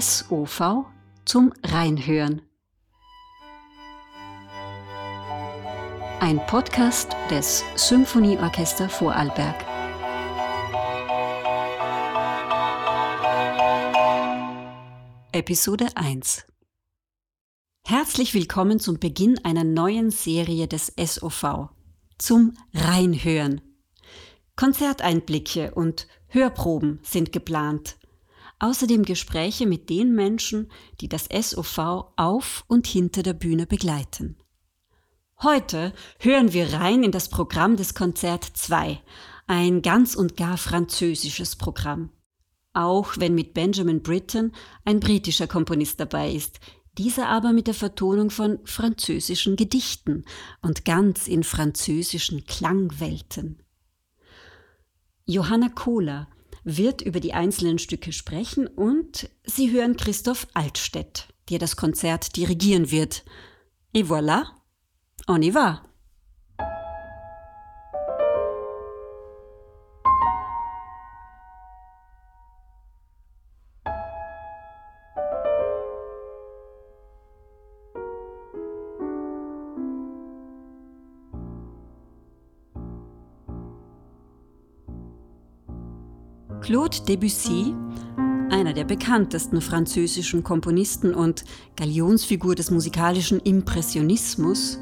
SOV 0.00 0.86
zum 1.24 1.52
Reinhören. 1.62 2.42
Ein 6.18 6.44
Podcast 6.48 7.14
des 7.30 7.62
Symphonieorchester 7.76 8.88
Vorarlberg. 8.88 9.54
Episode 15.30 15.86
1 15.94 16.44
Herzlich 17.86 18.34
willkommen 18.34 18.80
zum 18.80 18.98
Beginn 18.98 19.38
einer 19.44 19.62
neuen 19.62 20.10
Serie 20.10 20.66
des 20.66 20.92
SOV 20.98 21.68
zum 22.18 22.56
Reinhören. 22.72 23.60
Konzerteinblicke 24.56 25.72
und 25.72 26.08
Hörproben 26.26 26.98
sind 27.04 27.30
geplant. 27.30 27.96
Außerdem 28.64 29.02
Gespräche 29.02 29.66
mit 29.66 29.90
den 29.90 30.14
Menschen, 30.14 30.70
die 31.02 31.06
das 31.10 31.26
SOV 31.26 31.78
auf 32.16 32.64
und 32.66 32.86
hinter 32.86 33.22
der 33.22 33.34
Bühne 33.34 33.66
begleiten. 33.66 34.38
Heute 35.42 35.92
hören 36.18 36.54
wir 36.54 36.72
rein 36.72 37.02
in 37.02 37.10
das 37.12 37.28
Programm 37.28 37.76
des 37.76 37.92
Konzert 37.92 38.42
2, 38.42 39.02
ein 39.46 39.82
ganz 39.82 40.14
und 40.14 40.38
gar 40.38 40.56
französisches 40.56 41.56
Programm. 41.56 42.08
Auch 42.72 43.18
wenn 43.18 43.34
mit 43.34 43.52
Benjamin 43.52 44.02
Britten 44.02 44.54
ein 44.86 44.98
britischer 44.98 45.46
Komponist 45.46 46.00
dabei 46.00 46.32
ist, 46.32 46.58
dieser 46.96 47.28
aber 47.28 47.52
mit 47.52 47.66
der 47.66 47.74
Vertonung 47.74 48.30
von 48.30 48.60
französischen 48.64 49.56
Gedichten 49.56 50.24
und 50.62 50.86
ganz 50.86 51.26
in 51.26 51.44
französischen 51.44 52.46
Klangwelten. 52.46 53.62
Johanna 55.26 55.68
Kohler 55.68 56.28
wird 56.64 57.02
über 57.02 57.20
die 57.20 57.34
einzelnen 57.34 57.78
Stücke 57.78 58.12
sprechen 58.12 58.66
und 58.66 59.28
Sie 59.44 59.70
hören 59.70 59.96
Christoph 59.96 60.48
Altstedt, 60.54 61.28
der 61.50 61.58
das 61.58 61.76
Konzert 61.76 62.36
dirigieren 62.36 62.90
wird. 62.90 63.24
Et 63.92 64.06
voilà, 64.06 64.46
on 65.28 65.42
y 65.42 65.54
va! 65.54 65.93
Claude 86.64 86.96
Debussy, 87.06 87.74
einer 88.48 88.72
der 88.72 88.84
bekanntesten 88.84 89.60
französischen 89.60 90.42
Komponisten 90.42 91.12
und 91.12 91.44
Galionsfigur 91.76 92.54
des 92.54 92.70
musikalischen 92.70 93.38
Impressionismus, 93.38 94.78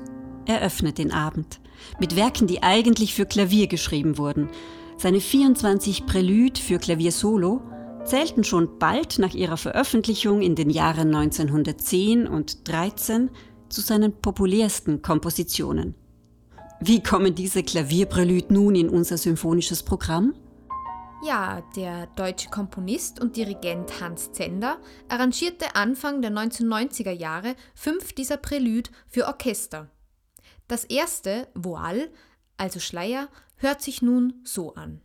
eröffnet 0.47 0.99
den 0.99 1.11
Abend 1.11 1.59
mit 1.99 2.15
Werken, 2.15 2.47
die 2.47 2.63
eigentlich 2.63 3.15
für 3.15 3.27
Klavier 3.27 3.67
geschrieben 3.67 4.17
wurden. 4.17 4.49
Seine 4.97 5.19
24 5.19 6.07
Prälude 6.07 6.61
für 6.61 6.79
Klavier 6.79 7.11
Solo 7.11 7.63
zählten 8.05 8.45
schon 8.45 8.79
bald 8.79 9.19
nach 9.19 9.35
ihrer 9.35 9.57
Veröffentlichung 9.57 10.41
in 10.41 10.55
den 10.55 10.71
Jahren 10.71 11.13
1910 11.13 12.29
und 12.29 12.69
13 12.69 13.29
zu 13.69 13.81
seinen 13.81 14.13
populärsten 14.13 15.03
Kompositionen. 15.03 15.97
Wie 16.79 17.03
kommen 17.03 17.35
diese 17.35 17.65
Klavierprälude 17.65 18.55
nun 18.55 18.77
in 18.77 18.89
unser 18.89 19.19
symphonisches 19.19 19.83
Programm? 19.83 20.35
Ja, 21.25 21.61
der 21.77 22.09
deutsche 22.17 22.51
Komponist 22.51 23.21
und 23.21 23.37
Dirigent 23.37 24.01
Hans 24.01 24.33
Zender 24.33 24.81
arrangierte 25.09 25.77
Anfang 25.77 26.21
der 26.21 26.33
1990er 26.33 27.13
Jahre 27.13 27.55
fünf 27.77 28.13
dieser 28.13 28.37
Prälude 28.39 28.91
für 29.07 29.29
Orchester. 29.29 29.89
Das 30.67 30.83
erste, 30.83 31.47
Voile, 31.55 32.11
also 32.57 32.81
Schleier, 32.81 33.29
hört 33.55 33.83
sich 33.83 34.03
nun 34.03 34.41
so 34.43 34.75
an. 34.75 35.01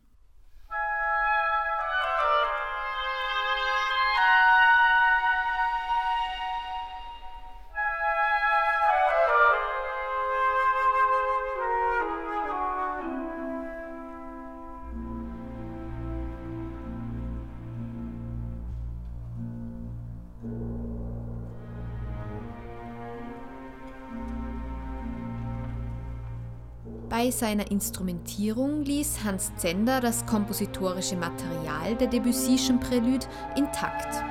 Bei 27.18 27.32
seiner 27.32 27.68
Instrumentierung 27.72 28.84
ließ 28.84 29.24
Hans 29.24 29.50
Zender 29.56 30.00
das 30.00 30.24
kompositorische 30.24 31.16
Material 31.16 31.96
der 31.96 32.06
Debussyschen 32.06 32.78
Prälude 32.78 33.26
intakt. 33.56 34.22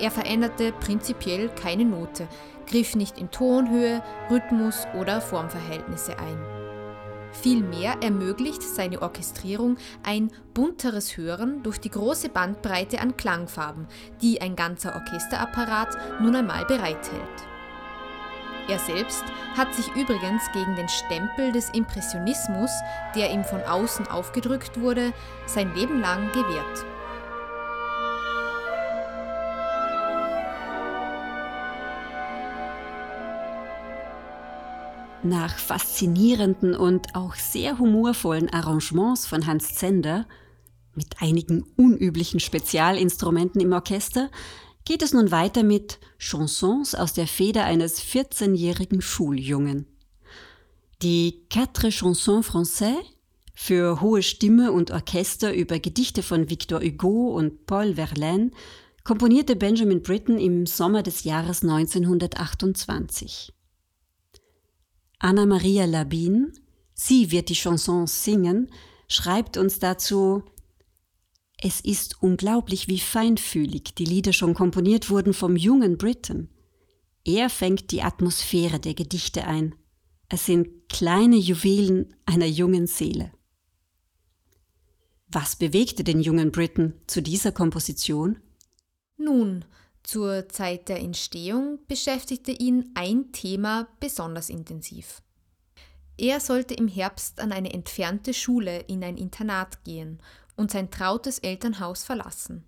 Er 0.00 0.10
veränderte 0.10 0.72
prinzipiell 0.72 1.50
keine 1.50 1.84
Note, 1.84 2.26
griff 2.66 2.96
nicht 2.96 3.18
in 3.18 3.30
Tonhöhe, 3.30 4.02
Rhythmus 4.30 4.86
oder 4.98 5.20
Formverhältnisse 5.20 6.18
ein. 6.18 6.38
Vielmehr 7.32 7.96
ermöglicht 8.02 8.62
seine 8.62 9.02
Orchestrierung 9.02 9.76
ein 10.02 10.30
bunteres 10.54 11.18
Hören 11.18 11.62
durch 11.62 11.80
die 11.80 11.90
große 11.90 12.30
Bandbreite 12.30 12.98
an 12.98 13.18
Klangfarben, 13.18 13.88
die 14.22 14.40
ein 14.40 14.56
ganzer 14.56 14.94
Orchesterapparat 14.94 16.22
nun 16.22 16.34
einmal 16.34 16.64
bereithält. 16.64 17.55
Er 18.68 18.80
selbst 18.80 19.22
hat 19.56 19.72
sich 19.74 19.86
übrigens 19.94 20.50
gegen 20.52 20.74
den 20.74 20.88
Stempel 20.88 21.52
des 21.52 21.70
Impressionismus, 21.70 22.70
der 23.14 23.32
ihm 23.32 23.44
von 23.44 23.62
außen 23.62 24.08
aufgedrückt 24.08 24.80
wurde, 24.80 25.12
sein 25.46 25.72
Leben 25.74 26.00
lang 26.00 26.32
gewehrt. 26.32 26.84
Nach 35.22 35.56
faszinierenden 35.56 36.74
und 36.74 37.14
auch 37.14 37.34
sehr 37.36 37.78
humorvollen 37.78 38.52
Arrangements 38.52 39.26
von 39.26 39.46
Hans 39.46 39.74
Zender, 39.74 40.26
mit 40.94 41.20
einigen 41.20 41.64
unüblichen 41.76 42.40
Spezialinstrumenten 42.40 43.60
im 43.60 43.72
Orchester, 43.72 44.30
geht 44.86 45.02
es 45.02 45.12
nun 45.12 45.30
weiter 45.30 45.64
mit 45.64 45.98
Chansons 46.16 46.94
aus 46.94 47.12
der 47.12 47.26
Feder 47.26 47.64
eines 47.64 48.00
14-jährigen 48.00 49.02
Schuljungen. 49.02 49.86
Die 51.02 51.44
Quatre 51.50 51.90
Chansons 51.90 52.46
Français 52.46 52.94
für 53.52 54.00
hohe 54.00 54.22
Stimme 54.22 54.72
und 54.72 54.92
Orchester 54.92 55.52
über 55.52 55.78
Gedichte 55.80 56.22
von 56.22 56.48
Victor 56.48 56.80
Hugo 56.80 57.36
und 57.36 57.66
Paul 57.66 57.96
Verlaine 57.96 58.52
komponierte 59.02 59.56
Benjamin 59.56 60.02
Britten 60.02 60.38
im 60.38 60.66
Sommer 60.66 61.02
des 61.02 61.24
Jahres 61.24 61.62
1928. 61.62 63.52
Anna 65.18 65.46
Maria 65.46 65.84
Labine, 65.84 66.52
sie 66.94 67.32
wird 67.32 67.48
die 67.48 67.54
Chansons 67.54 68.22
singen, 68.24 68.70
schreibt 69.08 69.56
uns 69.56 69.80
dazu 69.80 70.44
es 71.58 71.80
ist 71.80 72.22
unglaublich, 72.22 72.88
wie 72.88 72.98
feinfühlig 72.98 73.94
die 73.94 74.04
Lieder 74.04 74.32
schon 74.32 74.54
komponiert 74.54 75.08
wurden 75.08 75.32
vom 75.32 75.56
jungen 75.56 75.96
Britten. 75.96 76.50
Er 77.24 77.48
fängt 77.48 77.90
die 77.90 78.02
Atmosphäre 78.02 78.78
der 78.78 78.94
Gedichte 78.94 79.46
ein. 79.46 79.74
Es 80.28 80.46
sind 80.46 80.88
kleine 80.88 81.36
Juwelen 81.36 82.14
einer 82.26 82.46
jungen 82.46 82.86
Seele. 82.86 83.32
Was 85.28 85.56
bewegte 85.56 86.04
den 86.04 86.20
jungen 86.20 86.52
Britten 86.52 86.94
zu 87.06 87.22
dieser 87.22 87.52
Komposition? 87.52 88.38
Nun, 89.16 89.64
zur 90.02 90.48
Zeit 90.50 90.88
der 90.88 91.00
Entstehung 91.00 91.80
beschäftigte 91.88 92.52
ihn 92.52 92.90
ein 92.94 93.32
Thema 93.32 93.88
besonders 93.98 94.50
intensiv. 94.50 95.22
Er 96.18 96.38
sollte 96.40 96.74
im 96.74 96.86
Herbst 96.86 97.40
an 97.40 97.50
eine 97.50 97.72
entfernte 97.72 98.34
Schule 98.34 98.80
in 98.80 99.02
ein 99.02 99.16
Internat 99.16 99.84
gehen 99.84 100.20
und 100.56 100.70
sein 100.70 100.90
trautes 100.90 101.38
Elternhaus 101.38 102.04
verlassen. 102.04 102.64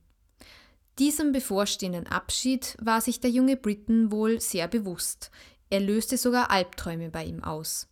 Diesem 0.98 1.32
bevorstehenden 1.32 2.06
Abschied 2.06 2.76
war 2.80 3.00
sich 3.00 3.20
der 3.20 3.30
junge 3.30 3.56
Britten 3.56 4.10
wohl 4.10 4.40
sehr 4.40 4.66
bewusst. 4.66 5.30
Er 5.70 5.80
löste 5.80 6.16
sogar 6.16 6.50
Albträume 6.50 7.10
bei 7.10 7.24
ihm 7.24 7.44
aus. 7.44 7.88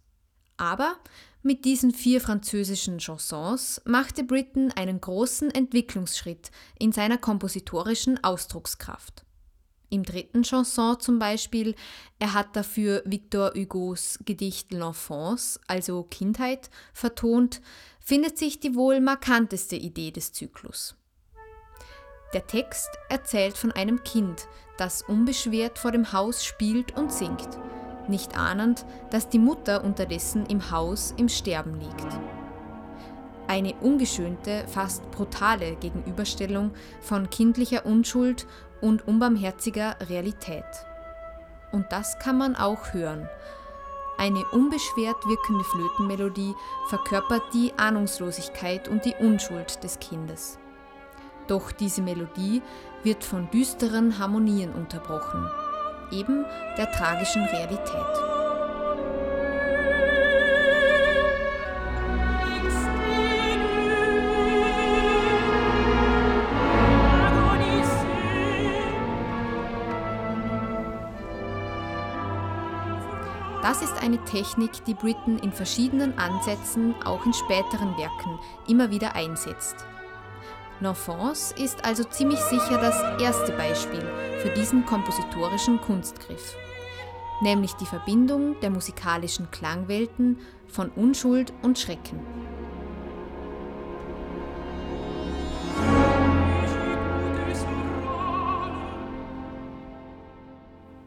Aber 0.57 0.97
mit 1.43 1.65
diesen 1.65 1.93
vier 1.93 2.21
französischen 2.21 2.99
Chansons 2.99 3.81
machte 3.85 4.25
Britten 4.25 4.73
einen 4.73 5.01
großen 5.01 5.53
Entwicklungsschritt 5.53 6.51
in 6.79 6.91
seiner 6.91 7.19
kompositorischen 7.19 8.23
Ausdruckskraft. 8.25 9.25
Im 9.89 10.03
dritten 10.03 10.43
Chanson 10.43 10.99
zum 10.99 11.21
Beispiel, 11.21 11.77
er 12.19 12.33
hat 12.33 12.57
dafür 12.57 13.03
Victor 13.05 13.53
Hugos 13.55 14.19
Gedicht 14.25 14.73
L'Enfance, 14.73 15.61
also 15.69 16.03
Kindheit, 16.03 16.71
vertont, 16.93 17.61
findet 18.07 18.39
sich 18.39 18.61
die 18.61 18.77
wohl 18.77 19.01
markanteste 19.01 19.75
Idee 19.75 20.13
des 20.13 20.33
Zyklus. 20.33 20.95
Der 22.35 22.47
Text 22.47 22.89
erzählt 23.09 23.59
von 23.59 23.73
einem 23.73 24.05
Kind, 24.05 24.47
das 24.79 25.03
unbeschwert 25.03 25.77
vor 25.77 25.91
dem 25.91 26.13
Haus 26.13 26.45
spielt 26.45 26.97
und 26.97 27.13
singt, 27.13 27.49
nicht 28.07 28.39
ahnend, 28.39 28.87
dass 29.11 29.29
die 29.29 29.41
Mutter 29.41 29.83
unterdessen 29.83 30.47
im 30.47 30.71
Haus 30.71 31.15
im 31.17 31.29
Sterben 31.29 31.81
liegt. 31.81 32.07
Eine 33.49 33.75
ungeschönte, 33.75 34.65
fast 34.69 35.11
brutale 35.11 35.75
Gegenüberstellung 35.75 36.71
von 37.01 37.29
kindlicher 37.29 37.87
Unschuld 37.87 38.47
und 38.81 39.09
unbarmherziger 39.09 39.97
Realität. 40.09 40.65
Und 41.73 41.91
das 41.91 42.21
kann 42.21 42.39
man 42.39 42.55
auch 42.55 42.93
hören. 42.93 43.29
Eine 44.19 44.45
unbeschwert 44.47 45.27
wirkende 45.27 45.65
Flötenmelodie 45.65 46.55
verkörpert 46.89 47.43
die 47.53 47.73
Ahnungslosigkeit 47.77 48.89
und 48.89 49.05
die 49.05 49.15
Unschuld 49.19 49.83
des 49.85 49.99
Kindes. 49.99 50.59
Doch 51.49 51.71
diese 51.71 52.03
Melodie 52.03 52.63
wird 53.03 53.23
von 53.23 53.51
düsteren 53.51 54.19
Harmonien 54.19 54.73
unterbrochen, 54.73 55.49
eben 56.11 56.45
der 56.79 56.91
tragischen 56.93 57.45
Realität. 57.45 58.36
Das 73.67 73.83
ist 73.83 74.01
eine 74.01 74.25
Technik, 74.25 74.85
die 74.85 74.95
Britten 74.95 75.41
in 75.41 75.51
verschiedenen 75.51 76.17
Ansätzen 76.21 76.95
auch 77.05 77.27
in 77.27 77.33
späteren 77.33 77.99
Werken 77.99 78.39
immer 78.69 78.93
wieder 78.93 79.17
einsetzt. 79.17 79.75
L'Enfance 80.81 81.53
ist 81.61 81.85
also 81.85 82.05
ziemlich 82.05 82.39
sicher 82.39 82.79
das 82.81 83.03
erste 83.21 83.51
Beispiel 83.55 84.09
für 84.39 84.51
diesen 84.51 84.87
kompositorischen 84.87 85.81
Kunstgriff, 85.81 86.55
nämlich 87.43 87.73
die 87.73 87.87
Verbindung 87.87 88.55
der 88.61 88.71
musikalischen 88.71 89.51
Klangwelten 89.51 90.39
von 90.69 90.91
Unschuld 90.91 91.53
und 91.63 91.77
Schrecken. 91.77 92.46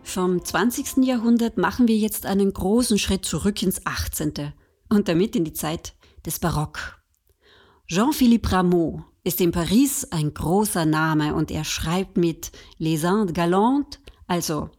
Vom 0.09 0.44
20. 0.44 1.06
Jahrhundert 1.06 1.59
machen 1.59 1.88
wir 1.88 1.95
jetzt 1.95 2.25
einen 2.25 2.51
großen 2.51 2.97
Schritt 2.97 3.25
zurück 3.25 3.61
ins 3.61 3.85
18. 3.85 4.53
und 4.89 5.07
damit 5.07 5.35
in 5.35 5.44
die 5.44 5.53
Zeit 5.53 5.94
des 6.25 6.39
Barock. 6.39 7.00
Jean-Philippe 7.88 8.51
Rameau 8.51 9.06
ist 9.23 9.39
in 9.39 9.51
Paris 9.51 10.06
ein 10.06 10.33
großer 10.33 10.88
Name 10.88 11.35
und 11.35 11.51
er 11.51 11.63
schreibt 11.63 12.17
mit 12.17 12.51
Les 12.79 13.03
Indes 13.03 13.33
Galantes, 13.33 14.00
also 14.25 14.71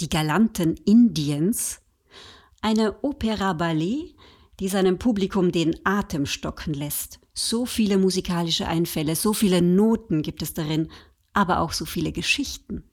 die 0.00 0.08
Galanten 0.08 0.74
Indiens, 0.86 1.82
eine 2.62 3.04
Opera 3.04 3.52
Ballet, 3.52 4.14
die 4.58 4.68
seinem 4.68 4.98
Publikum 4.98 5.52
den 5.52 5.76
Atem 5.84 6.24
stocken 6.24 6.72
lässt. 6.72 7.20
So 7.34 7.66
viele 7.66 7.98
musikalische 7.98 8.66
Einfälle, 8.66 9.16
so 9.16 9.34
viele 9.34 9.60
Noten 9.60 10.22
gibt 10.22 10.40
es 10.40 10.54
darin, 10.54 10.90
aber 11.34 11.60
auch 11.60 11.74
so 11.74 11.84
viele 11.84 12.10
Geschichten. 12.10 12.84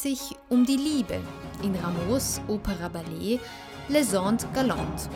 Sich 0.00 0.36
um 0.48 0.64
die 0.64 0.76
Liebe 0.76 1.20
in 1.62 1.74
Rameaus 1.74 2.40
Opera 2.46 2.88
Ballet 2.88 3.40
Les 3.88 4.14
Andes 4.14 4.46
Galantes. 4.54 5.08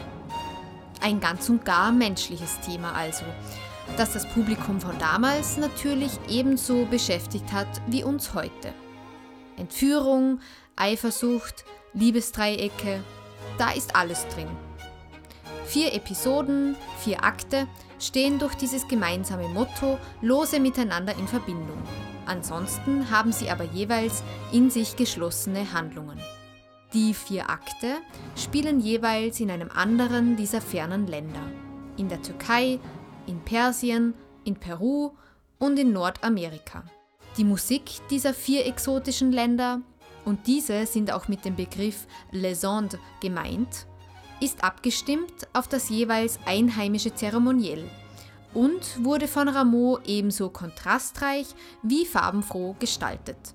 Ein 1.00 1.20
ganz 1.20 1.48
und 1.48 1.64
gar 1.64 1.92
menschliches 1.92 2.58
Thema 2.60 2.92
also, 2.92 3.24
das 3.96 4.12
das 4.12 4.26
Publikum 4.28 4.80
von 4.80 4.98
damals 4.98 5.56
natürlich 5.56 6.12
ebenso 6.28 6.84
beschäftigt 6.86 7.52
hat 7.52 7.68
wie 7.86 8.04
uns 8.04 8.34
heute. 8.34 8.72
Entführung, 9.56 10.40
Eifersucht, 10.76 11.64
Liebesdreiecke, 11.92 13.02
da 13.58 13.70
ist 13.70 13.94
alles 13.94 14.26
drin. 14.34 14.48
Vier 15.66 15.94
Episoden, 15.94 16.76
vier 16.98 17.24
Akte 17.24 17.68
stehen 17.98 18.38
durch 18.38 18.54
dieses 18.54 18.88
gemeinsame 18.88 19.48
Motto 19.48 19.98
lose 20.20 20.58
miteinander 20.58 21.14
in 21.16 21.28
Verbindung. 21.28 21.82
Ansonsten 22.26 23.10
haben 23.10 23.32
sie 23.32 23.50
aber 23.50 23.64
jeweils 23.64 24.22
in 24.52 24.70
sich 24.70 24.96
geschlossene 24.96 25.72
Handlungen. 25.72 26.20
Die 26.92 27.14
vier 27.14 27.48
Akte 27.48 27.96
spielen 28.36 28.80
jeweils 28.80 29.40
in 29.40 29.50
einem 29.50 29.70
anderen 29.70 30.36
dieser 30.36 30.60
fernen 30.60 31.06
Länder. 31.06 31.42
In 31.96 32.08
der 32.08 32.20
Türkei, 32.22 32.78
in 33.26 33.40
Persien, 33.40 34.14
in 34.44 34.56
Peru 34.56 35.12
und 35.58 35.78
in 35.78 35.92
Nordamerika. 35.92 36.84
Die 37.36 37.44
Musik 37.44 37.84
dieser 38.10 38.34
vier 38.34 38.66
exotischen 38.66 39.32
Länder, 39.32 39.80
und 40.24 40.46
diese 40.46 40.86
sind 40.86 41.10
auch 41.10 41.28
mit 41.28 41.44
dem 41.44 41.56
Begriff 41.56 42.06
Les 42.30 42.64
Andes 42.64 43.00
gemeint, 43.20 43.86
ist 44.40 44.62
abgestimmt 44.62 45.48
auf 45.52 45.68
das 45.68 45.88
jeweils 45.88 46.38
einheimische 46.46 47.14
Zeremoniell 47.14 47.88
und 48.54 49.04
wurde 49.04 49.28
von 49.28 49.48
Rameau 49.48 49.98
ebenso 50.04 50.50
kontrastreich 50.50 51.46
wie 51.82 52.06
farbenfroh 52.06 52.76
gestaltet. 52.78 53.54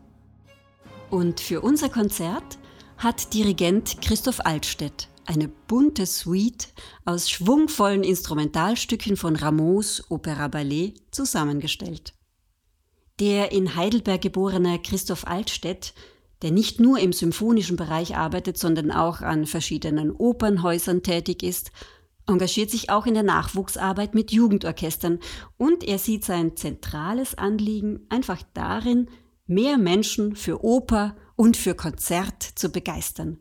Und 1.10 1.40
für 1.40 1.62
unser 1.62 1.90
Konzert 1.90 2.58
hat 2.98 3.34
Dirigent 3.34 4.02
Christoph 4.02 4.46
Altstedt 4.46 5.08
eine 5.28 5.50
bunte 5.50 6.06
Suite 6.06 6.70
aus 7.06 7.30
schwungvollen 7.30 8.04
Instrumentalstücken 8.04 9.18
von 9.18 9.36
Rameaus 9.36 10.04
Opera 10.10 10.48
Ballet 10.48 10.96
zusammengestellt. 11.12 12.14
Der 13.20 13.52
in 13.52 13.76
Heidelberg 13.76 14.22
geborene 14.22 14.80
Christoph 14.80 15.28
Altstedt, 15.28 15.94
der 16.44 16.52
nicht 16.52 16.80
nur 16.80 17.00
im 17.00 17.14
symphonischen 17.14 17.76
Bereich 17.76 18.16
arbeitet, 18.16 18.58
sondern 18.58 18.92
auch 18.92 19.22
an 19.22 19.48
verschiedenen 19.48 20.12
Opernhäusern 20.12 21.04
tätig 21.04 21.44
ist, 21.44 21.72
engagiert 22.28 22.70
sich 22.70 22.90
auch 22.90 23.06
in 23.06 23.14
der 23.14 23.24
Nachwuchsarbeit 23.24 24.14
mit 24.14 24.32
Jugendorchestern 24.32 25.20
und 25.58 25.84
er 25.84 25.98
sieht 25.98 26.26
sein 26.26 26.56
zentrales 26.56 27.38
Anliegen 27.38 28.06
einfach 28.10 28.42
darin, 28.54 29.10
mehr 29.48 29.78
Menschen 29.78 30.36
für 30.36 30.64
Oper 30.64 31.16
und 31.36 31.58
für 31.58 31.74
Konzert 31.74 32.44
zu 32.44 32.70
begeistern. 32.70 33.40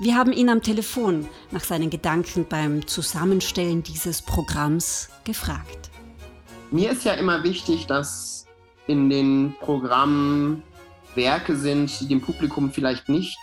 Wir 0.00 0.14
haben 0.14 0.32
ihn 0.32 0.48
am 0.48 0.62
Telefon 0.62 1.26
nach 1.50 1.64
seinen 1.64 1.90
Gedanken 1.90 2.46
beim 2.48 2.86
Zusammenstellen 2.86 3.82
dieses 3.82 4.22
Programms 4.22 5.08
gefragt. 5.24 5.90
Mir 6.70 6.92
ist 6.92 7.04
ja 7.04 7.14
immer 7.14 7.42
wichtig, 7.42 7.86
dass 7.86 8.46
in 8.86 9.10
den 9.10 9.56
Programmen 9.60 10.62
Werke 11.16 11.56
sind, 11.56 12.00
die 12.00 12.06
dem 12.06 12.20
Publikum 12.20 12.70
vielleicht 12.70 13.08
nicht 13.08 13.36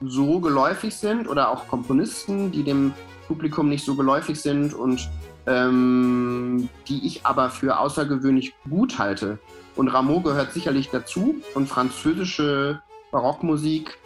so 0.00 0.40
geläufig 0.40 0.94
sind 0.94 1.28
oder 1.28 1.50
auch 1.50 1.68
Komponisten, 1.68 2.50
die 2.52 2.62
dem 2.62 2.94
Publikum 3.26 3.68
nicht 3.68 3.84
so 3.84 3.94
geläufig 3.94 4.40
sind 4.40 4.74
und 4.74 5.08
ähm, 5.46 6.68
die 6.88 7.06
ich 7.06 7.24
aber 7.26 7.50
für 7.50 7.78
außergewöhnlich 7.78 8.54
gut 8.68 8.98
halte. 8.98 9.38
Und 9.74 9.88
Rameau 9.88 10.20
gehört 10.20 10.52
sicherlich 10.52 10.90
dazu 10.90 11.36
und 11.54 11.68
französische 11.68 12.82
Barockmusik 13.10 13.98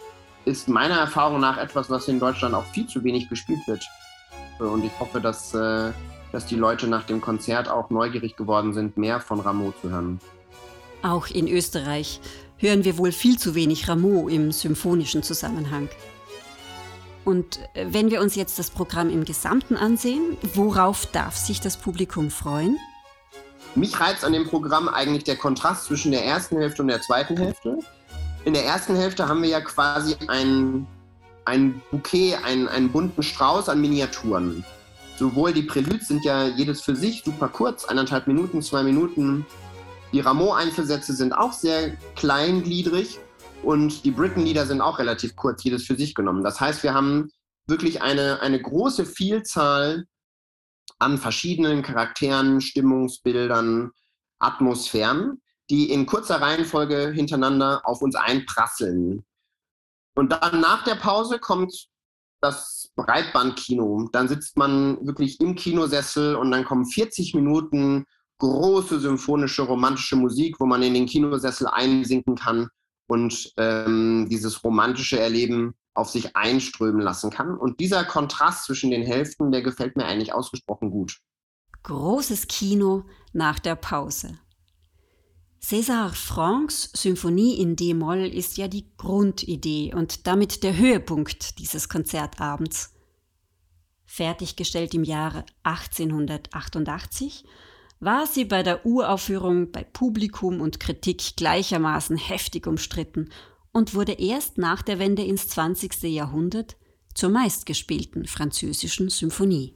ist 0.45 0.69
meiner 0.69 0.95
Erfahrung 0.95 1.41
nach 1.41 1.57
etwas, 1.57 1.89
was 1.89 2.07
in 2.07 2.19
Deutschland 2.19 2.55
auch 2.55 2.63
viel 2.65 2.87
zu 2.87 3.03
wenig 3.03 3.27
gespielt 3.29 3.59
wird. 3.67 3.85
Und 4.59 4.83
ich 4.83 4.97
hoffe, 4.99 5.19
dass, 5.19 5.53
äh, 5.53 5.91
dass 6.31 6.45
die 6.45 6.55
Leute 6.55 6.87
nach 6.87 7.03
dem 7.03 7.21
Konzert 7.21 7.69
auch 7.69 7.89
neugierig 7.89 8.35
geworden 8.35 8.73
sind, 8.73 8.97
mehr 8.97 9.19
von 9.19 9.39
Rameau 9.39 9.73
zu 9.81 9.89
hören. 9.89 10.19
Auch 11.03 11.27
in 11.27 11.47
Österreich 11.47 12.21
hören 12.57 12.85
wir 12.85 12.97
wohl 12.97 13.11
viel 13.11 13.37
zu 13.37 13.55
wenig 13.55 13.87
Rameau 13.87 14.27
im 14.27 14.51
symphonischen 14.51 15.21
Zusammenhang. 15.21 15.89
Und 17.27 17.59
äh, 17.73 17.87
wenn 17.89 18.09
wir 18.09 18.21
uns 18.21 18.35
jetzt 18.35 18.57
das 18.57 18.71
Programm 18.71 19.09
im 19.09 19.25
Gesamten 19.25 19.75
ansehen, 19.75 20.37
worauf 20.53 21.05
darf 21.07 21.35
sich 21.35 21.59
das 21.59 21.75
Publikum 21.75 22.31
freuen? 22.31 22.77
Mich 23.75 23.99
reizt 23.99 24.23
an 24.23 24.31
dem 24.31 24.47
Programm 24.47 24.87
eigentlich 24.87 25.25
der 25.25 25.35
Kontrast 25.35 25.87
zwischen 25.87 26.13
der 26.13 26.23
ersten 26.23 26.57
Hälfte 26.57 26.83
und 26.83 26.87
der 26.87 27.01
zweiten 27.01 27.35
Hälfte. 27.35 27.79
In 28.45 28.53
der 28.53 28.63
ersten 28.63 28.95
Hälfte 28.95 29.27
haben 29.27 29.41
wir 29.41 29.49
ja 29.49 29.59
quasi 29.59 30.15
ein, 30.29 30.87
ein 31.43 31.81
Bouquet, 31.91 32.35
einen, 32.45 32.69
einen 32.69 32.93
bunten 32.93 33.21
Strauß 33.21 33.67
an 33.67 33.81
Miniaturen. 33.81 34.63
Sowohl 35.17 35.51
die 35.51 35.63
Preludes 35.63 36.07
sind 36.07 36.23
ja 36.23 36.47
jedes 36.47 36.79
für 36.79 36.95
sich 36.95 37.23
super 37.25 37.49
kurz, 37.49 37.83
eineinhalb 37.83 38.27
Minuten, 38.27 38.61
zwei 38.61 38.83
Minuten. 38.83 39.45
Die 40.13 40.21
Rameau-Einzelsätze 40.21 41.13
sind 41.13 41.33
auch 41.33 41.51
sehr 41.51 41.91
kleingliedrig 42.15 43.19
und 43.63 44.05
die 44.05 44.11
Britain-Lieder 44.11 44.65
sind 44.65 44.81
auch 44.81 44.99
relativ 44.99 45.35
kurz, 45.35 45.63
jedes 45.63 45.85
für 45.85 45.95
sich 45.95 46.15
genommen. 46.15 46.43
Das 46.43 46.59
heißt, 46.59 46.83
wir 46.83 46.93
haben 46.93 47.29
wirklich 47.67 48.01
eine, 48.01 48.41
eine 48.41 48.61
große 48.61 49.05
Vielzahl 49.05 50.05
an 50.99 51.17
verschiedenen 51.17 51.83
Charakteren, 51.83 52.61
Stimmungsbildern, 52.61 53.91
Atmosphären, 54.39 55.41
die 55.69 55.91
in 55.91 56.05
kurzer 56.05 56.41
Reihenfolge 56.41 57.11
hintereinander 57.11 57.81
auf 57.83 58.01
uns 58.01 58.15
einprasseln. 58.15 59.25
Und 60.15 60.31
dann 60.31 60.61
nach 60.61 60.83
der 60.83 60.95
Pause 60.95 61.39
kommt 61.39 61.87
das 62.41 62.91
Breitbandkino. 62.95 64.09
Dann 64.11 64.27
sitzt 64.27 64.57
man 64.57 65.05
wirklich 65.05 65.39
im 65.41 65.55
Kinosessel 65.55 66.35
und 66.35 66.51
dann 66.51 66.63
kommen 66.63 66.85
40 66.85 67.33
Minuten 67.33 68.05
große 68.39 68.99
symphonische 68.99 69.63
romantische 69.63 70.15
Musik, 70.15 70.59
wo 70.59 70.65
man 70.65 70.83
in 70.83 70.93
den 70.93 71.07
Kinosessel 71.07 71.67
einsinken 71.67 72.35
kann 72.35 72.69
und 73.07 73.53
ähm, 73.57 74.27
dieses 74.29 74.63
romantische 74.63 75.19
Erleben 75.19 75.73
auf 75.93 76.09
sich 76.09 76.35
einströmen 76.35 77.01
lassen 77.01 77.31
kann. 77.31 77.57
Und 77.57 77.79
dieser 77.79 78.05
Kontrast 78.05 78.65
zwischen 78.65 78.91
den 78.91 79.03
Hälften, 79.03 79.51
der 79.51 79.63
gefällt 79.63 79.95
mir 79.95 80.05
eigentlich 80.05 80.33
ausgesprochen 80.33 80.91
gut. 80.91 81.19
Großes 81.83 82.47
Kino 82.47 83.05
nach 83.33 83.59
der 83.59 83.75
Pause. 83.75 84.37
César 85.61 86.13
Francs 86.13 86.91
Symphonie 86.93 87.59
in 87.59 87.75
D-Moll 87.75 88.25
ist 88.25 88.57
ja 88.57 88.67
die 88.67 88.85
Grundidee 88.95 89.93
und 89.93 90.27
damit 90.27 90.63
der 90.63 90.77
Höhepunkt 90.77 91.59
dieses 91.59 91.89
Konzertabends. 91.89 92.93
Fertiggestellt 94.05 94.93
im 94.93 95.03
Jahre 95.03 95.45
1888 95.63 97.43
war 97.99 98.27
sie 98.27 98.45
bei 98.45 98.63
der 98.63 98.85
Uraufführung 98.85 99.71
bei 99.71 99.83
Publikum 99.83 100.61
und 100.61 100.79
Kritik 100.79 101.35
gleichermaßen 101.35 102.17
heftig 102.17 102.67
umstritten 102.67 103.29
und 103.71 103.93
wurde 103.93 104.13
erst 104.13 104.57
nach 104.57 104.81
der 104.81 104.99
Wende 104.99 105.23
ins 105.23 105.47
20. 105.47 106.03
Jahrhundert 106.03 106.77
zur 107.13 107.29
meistgespielten 107.29 108.25
französischen 108.27 109.09
Symphonie. 109.09 109.75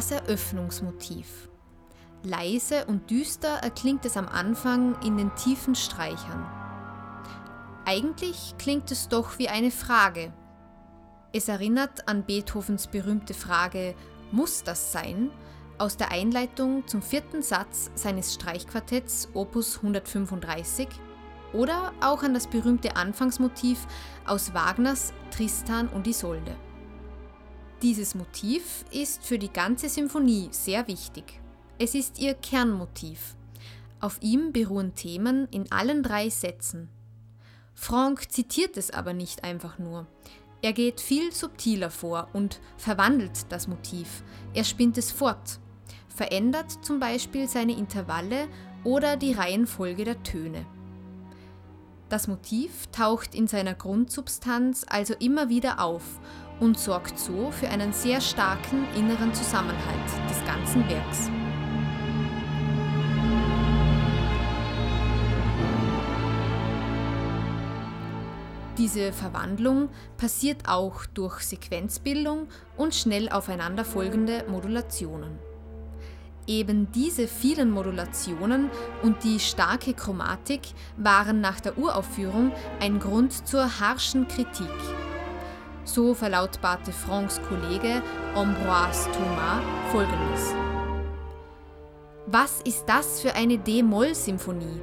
Das 0.00 0.12
Eröffnungsmotiv. 0.12 1.50
Leise 2.22 2.86
und 2.86 3.10
düster 3.10 3.56
erklingt 3.56 4.06
es 4.06 4.16
am 4.16 4.28
Anfang 4.28 4.98
in 5.02 5.18
den 5.18 5.34
tiefen 5.34 5.74
Streichern. 5.74 6.46
Eigentlich 7.84 8.54
klingt 8.56 8.90
es 8.90 9.08
doch 9.08 9.38
wie 9.38 9.50
eine 9.50 9.70
Frage. 9.70 10.32
Es 11.34 11.48
erinnert 11.48 12.08
an 12.08 12.24
Beethovens 12.24 12.86
berühmte 12.86 13.34
Frage 13.34 13.94
Muss 14.32 14.62
das 14.62 14.90
sein? 14.90 15.30
aus 15.76 15.98
der 15.98 16.10
Einleitung 16.10 16.88
zum 16.88 17.02
vierten 17.02 17.42
Satz 17.42 17.90
seines 17.94 18.32
Streichquartetts 18.32 19.28
Opus 19.34 19.76
135 19.76 20.88
oder 21.52 21.92
auch 22.00 22.22
an 22.22 22.32
das 22.32 22.46
berühmte 22.46 22.96
Anfangsmotiv 22.96 23.86
aus 24.24 24.54
Wagners 24.54 25.12
Tristan 25.30 25.88
und 25.88 26.06
Isolde. 26.06 26.56
Dieses 27.82 28.14
Motiv 28.14 28.84
ist 28.90 29.24
für 29.24 29.38
die 29.38 29.50
ganze 29.50 29.88
Symphonie 29.88 30.48
sehr 30.50 30.86
wichtig. 30.86 31.40
Es 31.78 31.94
ist 31.94 32.18
ihr 32.18 32.34
Kernmotiv. 32.34 33.36
Auf 34.00 34.18
ihm 34.20 34.52
beruhen 34.52 34.94
Themen 34.94 35.48
in 35.50 35.72
allen 35.72 36.02
drei 36.02 36.28
Sätzen. 36.28 36.90
Franck 37.72 38.30
zitiert 38.30 38.76
es 38.76 38.90
aber 38.90 39.14
nicht 39.14 39.44
einfach 39.44 39.78
nur. 39.78 40.06
Er 40.60 40.74
geht 40.74 41.00
viel 41.00 41.32
subtiler 41.32 41.90
vor 41.90 42.28
und 42.34 42.60
verwandelt 42.76 43.46
das 43.48 43.66
Motiv. 43.66 44.24
Er 44.52 44.64
spinnt 44.64 44.98
es 44.98 45.10
fort, 45.10 45.58
verändert 46.14 46.84
zum 46.84 47.00
Beispiel 47.00 47.48
seine 47.48 47.72
Intervalle 47.72 48.46
oder 48.84 49.16
die 49.16 49.32
Reihenfolge 49.32 50.04
der 50.04 50.22
Töne. 50.22 50.66
Das 52.10 52.28
Motiv 52.28 52.88
taucht 52.88 53.34
in 53.34 53.46
seiner 53.46 53.74
Grundsubstanz 53.74 54.84
also 54.86 55.14
immer 55.14 55.48
wieder 55.48 55.80
auf 55.80 56.20
und 56.60 56.78
sorgt 56.78 57.18
so 57.18 57.50
für 57.50 57.68
einen 57.68 57.92
sehr 57.92 58.20
starken 58.20 58.86
inneren 58.94 59.34
Zusammenhalt 59.34 60.28
des 60.28 60.44
ganzen 60.44 60.88
Werks. 60.88 61.30
Diese 68.80 69.12
Verwandlung 69.12 69.90
passiert 70.16 70.66
auch 70.66 71.04
durch 71.04 71.40
Sequenzbildung 71.40 72.48
und 72.78 72.94
schnell 72.94 73.28
aufeinanderfolgende 73.28 74.44
Modulationen. 74.48 75.38
Eben 76.46 76.90
diese 76.92 77.28
vielen 77.28 77.70
Modulationen 77.70 78.70
und 79.02 79.22
die 79.22 79.38
starke 79.38 79.92
Chromatik 79.92 80.62
waren 80.96 81.42
nach 81.42 81.60
der 81.60 81.76
Uraufführung 81.76 82.52
ein 82.80 82.98
Grund 82.98 83.46
zur 83.46 83.80
harschen 83.80 84.26
Kritik. 84.26 84.66
So 85.92 86.14
verlautbarte 86.14 86.92
Francs 86.92 87.40
Kollege 87.48 88.00
Ambroise 88.36 89.10
Thomas 89.10 89.60
folgendes. 89.90 90.54
Was 92.26 92.60
ist 92.64 92.84
das 92.86 93.20
für 93.20 93.34
eine 93.34 93.58
D-Moll-Symphonie, 93.58 94.80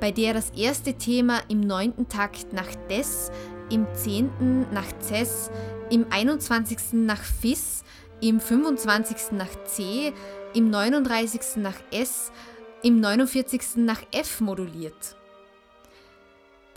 bei 0.00 0.10
der 0.10 0.34
das 0.34 0.50
erste 0.50 0.92
Thema 0.92 1.40
im 1.48 1.60
neunten 1.60 2.08
Takt 2.10 2.52
nach 2.52 2.68
Des, 2.90 3.30
im 3.70 3.86
zehnten 3.94 4.66
nach 4.70 4.84
Ces, 5.00 5.50
im 5.88 6.04
21. 6.10 6.92
nach 6.92 7.22
Fis, 7.22 7.82
im 8.20 8.38
25. 8.38 9.32
nach 9.32 9.64
C, 9.64 10.12
im 10.52 10.68
39. 10.68 11.56
nach 11.56 11.80
S, 11.90 12.32
im 12.82 13.00
49. 13.00 13.76
nach 13.76 14.02
F 14.12 14.42
moduliert? 14.42 15.16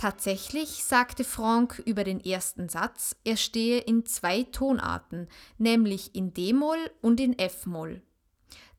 Tatsächlich 0.04 0.84
sagte 0.84 1.24
Franck 1.24 1.82
über 1.86 2.04
den 2.04 2.20
ersten 2.20 2.68
Satz, 2.68 3.16
er 3.24 3.38
stehe 3.38 3.80
in 3.80 4.06
zwei 4.06 4.44
Tonarten, 4.44 5.30
nämlich 5.58 6.14
in 6.14 6.34
D-Moll 6.34 6.92
und 7.00 7.22
in 7.22 7.40
F-Moll. 7.40 8.02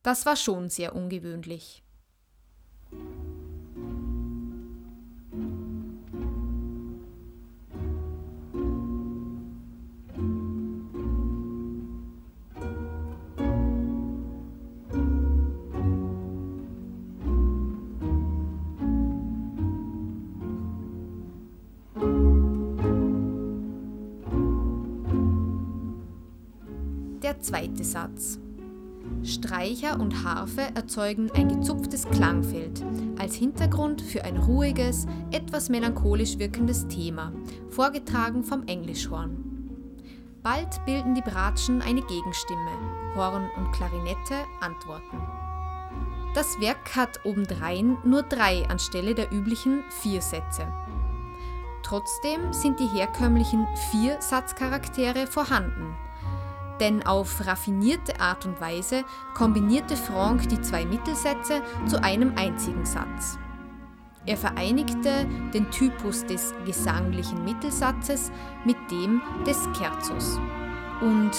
Das 0.02 0.26
war 0.26 0.37
schon 0.37 0.69
sehr 0.69 0.95
ungewöhnlich. 0.95 1.83
Zweite 27.44 27.84
Satz. 27.84 28.38
Streicher 29.22 30.00
und 30.00 30.24
Harfe 30.24 30.62
erzeugen 30.74 31.30
ein 31.34 31.48
gezupftes 31.48 32.08
Klangfeld 32.08 32.82
als 33.18 33.34
Hintergrund 33.34 34.00
für 34.00 34.24
ein 34.24 34.38
ruhiges, 34.38 35.06
etwas 35.30 35.68
melancholisch 35.68 36.38
wirkendes 36.38 36.88
Thema, 36.88 37.32
vorgetragen 37.68 38.44
vom 38.44 38.66
Englischhorn. 38.66 39.36
Bald 40.42 40.84
bilden 40.86 41.14
die 41.14 41.22
Bratschen 41.22 41.82
eine 41.82 42.02
Gegenstimme, 42.02 42.70
Horn 43.14 43.48
und 43.56 43.72
Klarinette 43.72 44.44
antworten. 44.60 45.20
Das 46.34 46.58
Werk 46.60 46.96
hat 46.96 47.20
obendrein 47.24 47.98
nur 48.04 48.22
drei 48.22 48.66
anstelle 48.68 49.14
der 49.14 49.32
üblichen 49.32 49.84
vier 50.02 50.20
Sätze. 50.20 50.66
Trotzdem 51.82 52.52
sind 52.52 52.80
die 52.80 52.88
herkömmlichen 52.88 53.66
vier 53.90 54.20
Satzcharaktere 54.20 55.26
vorhanden– 55.26 55.94
denn 56.81 57.07
auf 57.07 57.47
raffinierte 57.47 58.21
Art 58.21 58.47
und 58.47 58.61
Weise 58.61 59.04
kombinierte 59.35 59.97
Franck 59.97 60.49
die 60.49 60.61
zwei 60.61 60.85
Mittelsätze 60.85 61.62
zu 61.87 62.02
einem 62.02 62.37
einzigen 62.37 62.85
Satz. 62.85 63.38
Er 64.26 64.37
vereinigte 64.37 65.26
den 65.52 65.71
Typus 65.71 66.25
des 66.25 66.54
gesanglichen 66.64 67.45
Mittelsatzes 67.45 68.33
mit 68.64 68.76
dem 68.90 69.21
des 69.47 69.59
Scherzos. 69.76 70.38
Und 71.00 71.33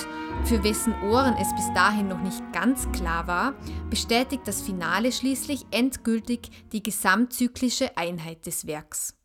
für 0.43 0.63
wessen 0.63 0.93
Ohren 1.01 1.35
es 1.41 1.49
bis 1.55 1.73
dahin 1.73 2.07
noch 2.07 2.21
nicht 2.21 2.43
ganz 2.53 2.91
klar 2.91 3.25
war, 3.25 3.53
bestätigt 3.89 4.43
das 4.45 4.61
Finale 4.61 5.11
schließlich 5.11 5.65
endgültig 5.71 6.51
die 6.71 6.83
gesamtzyklische 6.83 7.97
Einheit 7.97 8.45
des 8.45 8.67
Werks. 8.67 9.15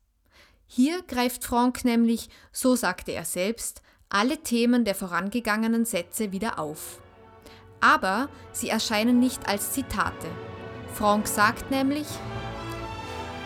Hier 0.67 1.03
greift 1.03 1.45
Franck 1.45 1.85
nämlich, 1.85 2.31
so 2.53 2.77
sagte 2.77 3.13
er 3.13 3.25
selbst, 3.25 3.83
alle 4.11 4.39
Themen 4.39 4.85
der 4.85 4.95
vorangegangenen 4.95 5.85
Sätze 5.85 6.33
wieder 6.33 6.59
auf. 6.59 7.01
Aber 7.81 8.29
sie 8.53 8.69
erscheinen 8.69 9.21
nicht 9.21 9.49
als 9.49 9.73
Zitate. 9.73 10.29
Franck 10.95 11.27
sagt 11.29 11.71
nämlich, 11.71 12.07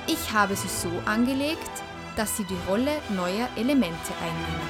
ich 0.07 0.33
habe 0.33 0.57
sie 0.57 0.69
so 0.69 0.91
angelegt, 1.05 1.71
dass 2.17 2.37
sie 2.37 2.45
die 2.45 2.59
Rolle 2.69 2.93
neuer 3.15 3.49
Elemente 3.57 4.13
einnehmen. 4.21 4.65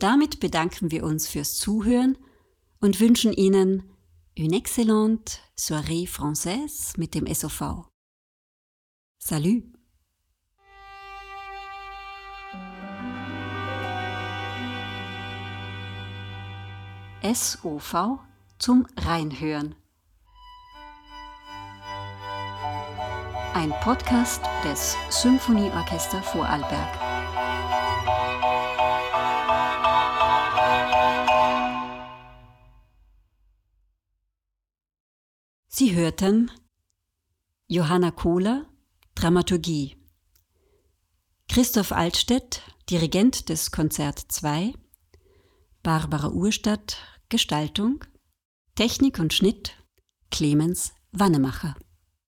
Damit 0.00 0.40
bedanken 0.40 0.90
wir 0.90 1.04
uns 1.04 1.28
fürs 1.28 1.58
Zuhören 1.58 2.16
und 2.80 3.00
wünschen 3.00 3.34
Ihnen 3.34 3.82
une 4.34 4.56
excellente 4.56 5.38
soirée 5.58 6.08
française 6.08 6.98
mit 6.98 7.14
dem 7.14 7.26
SOV. 7.26 7.84
Salut! 9.18 9.62
SOV 17.22 18.20
zum 18.58 18.86
Reinhören. 18.96 19.74
Ein 23.52 23.74
Podcast 23.82 24.42
des 24.64 24.96
Symphonieorchester 25.10 26.22
Vorarlberg. 26.22 27.09
Hörten 36.10 36.50
Johanna 37.68 38.10
Kohler, 38.10 38.66
Dramaturgie, 39.14 39.96
Christoph 41.48 41.92
Altstedt, 41.92 42.62
Dirigent 42.90 43.48
des 43.48 43.70
Konzert 43.70 44.18
2, 44.18 44.72
Barbara 45.84 46.30
Urstadt, 46.30 46.96
Gestaltung, 47.28 48.04
Technik 48.74 49.20
und 49.20 49.32
Schnitt, 49.32 49.76
Clemens 50.32 50.94
Wannemacher. 51.12 51.76